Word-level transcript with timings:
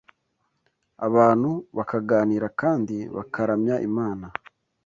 abantu 1.07 1.51
bakaganira 1.77 2.47
kandi 2.61 2.95
bakaramya 3.15 3.75
Imana 3.89 4.25